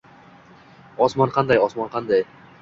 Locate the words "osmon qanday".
1.09-1.61, 1.67-2.27